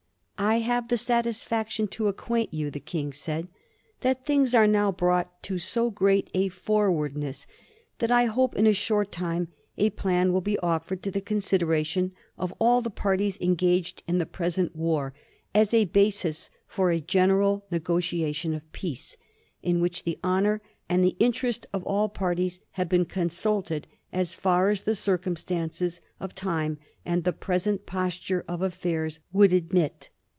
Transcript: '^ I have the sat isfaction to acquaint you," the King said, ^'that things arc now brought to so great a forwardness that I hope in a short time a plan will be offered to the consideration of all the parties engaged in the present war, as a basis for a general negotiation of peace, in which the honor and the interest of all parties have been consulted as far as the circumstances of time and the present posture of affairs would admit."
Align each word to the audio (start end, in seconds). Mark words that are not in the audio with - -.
'^ 0.41 0.43
I 0.43 0.55
have 0.57 0.87
the 0.87 0.97
sat 0.97 1.25
isfaction 1.25 1.87
to 1.91 2.07
acquaint 2.07 2.51
you," 2.51 2.71
the 2.71 2.79
King 2.79 3.13
said, 3.13 3.47
^'that 4.01 4.25
things 4.25 4.55
arc 4.55 4.71
now 4.71 4.91
brought 4.91 5.43
to 5.43 5.59
so 5.59 5.91
great 5.91 6.31
a 6.33 6.49
forwardness 6.49 7.45
that 7.99 8.09
I 8.09 8.25
hope 8.25 8.55
in 8.55 8.65
a 8.65 8.73
short 8.73 9.11
time 9.11 9.49
a 9.77 9.91
plan 9.91 10.33
will 10.33 10.41
be 10.41 10.57
offered 10.57 11.03
to 11.03 11.11
the 11.11 11.21
consideration 11.21 12.13
of 12.39 12.51
all 12.57 12.81
the 12.81 12.89
parties 12.89 13.39
engaged 13.39 14.01
in 14.07 14.17
the 14.17 14.25
present 14.25 14.75
war, 14.75 15.13
as 15.53 15.75
a 15.75 15.85
basis 15.85 16.49
for 16.67 16.89
a 16.89 16.99
general 16.99 17.63
negotiation 17.69 18.55
of 18.55 18.69
peace, 18.71 19.17
in 19.61 19.79
which 19.79 20.05
the 20.05 20.17
honor 20.23 20.59
and 20.89 21.03
the 21.03 21.15
interest 21.19 21.67
of 21.71 21.83
all 21.83 22.09
parties 22.09 22.61
have 22.71 22.89
been 22.89 23.05
consulted 23.05 23.85
as 24.11 24.33
far 24.33 24.69
as 24.71 24.81
the 24.81 24.95
circumstances 24.95 26.01
of 26.19 26.33
time 26.33 26.79
and 27.05 27.25
the 27.25 27.31
present 27.31 27.85
posture 27.85 28.43
of 28.47 28.63
affairs 28.63 29.19
would 29.31 29.53
admit." 29.53 30.09